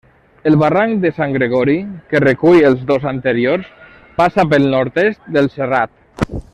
El 0.51 0.55
barranc 0.61 0.95
de 1.03 1.11
Sant 1.17 1.35
Gregori, 1.35 1.75
que 2.13 2.21
recull 2.25 2.65
els 2.71 2.81
dos 2.95 3.07
anteriors, 3.13 3.71
passa 4.23 4.49
pel 4.55 4.69
nord-est 4.77 5.33
del 5.37 5.55
serrat. 5.59 5.99